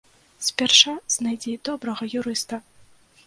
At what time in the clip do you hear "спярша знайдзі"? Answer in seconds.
0.45-1.53